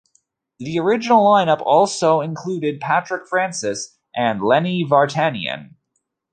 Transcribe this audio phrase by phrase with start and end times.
[0.57, 5.75] The original line-up also included Patrick Francis, and Lenny Vartanian.